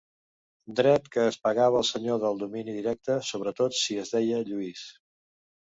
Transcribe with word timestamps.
Dret 0.79 1.09
que 1.15 1.25
es 1.33 1.37
pagava 1.43 1.77
al 1.81 1.87
senyor 1.91 2.19
del 2.25 2.41
domini 2.45 2.77
directe, 2.81 3.21
sobretot 3.31 3.79
si 3.83 4.03
es 4.07 4.15
deia 4.17 4.45
Lluís. 4.51 4.93